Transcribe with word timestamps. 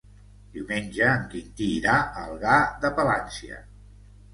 Diumenge 0.55 1.11
en 1.17 1.29
Quintí 1.35 1.69
irà 1.75 2.01
a 2.01 2.27
Algar 2.33 2.59
de 2.83 2.95
Palància. 3.01 3.67